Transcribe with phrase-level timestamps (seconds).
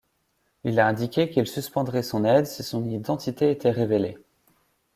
[0.63, 4.17] Il a indiqué qu'il suspendrait son aide si son identité était révélée.